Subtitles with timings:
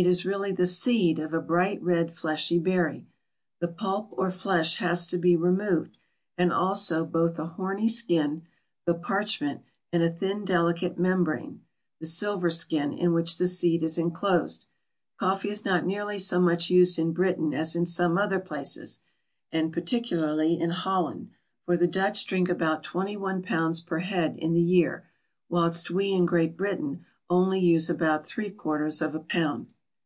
[0.00, 3.08] It is really the seed of a bright red, fleshy berry.
[3.58, 5.98] The pulp or flesh has to be removed,
[6.36, 8.42] and also both a horny skin,
[8.86, 9.62] the "parchment,"
[9.92, 11.62] and a thin delicate membrane,
[11.98, 14.66] the "silverskin," in which the seed is enclosed.
[15.18, 19.00] Coffee is not nearly so much used in Britain as in some other places,
[19.50, 21.30] and particularly in Holland,
[21.66, 25.08] for the Dutch drink about twenty one pounds per head in the year,
[25.48, 29.66] whilst we in Great Britain only use about three quarters of a pound.